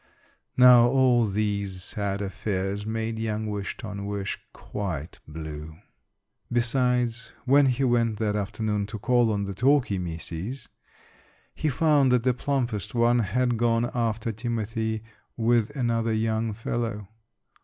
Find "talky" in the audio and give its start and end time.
9.53-9.99